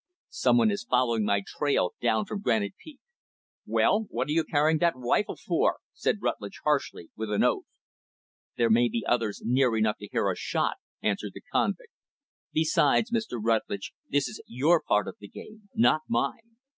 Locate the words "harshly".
6.63-7.11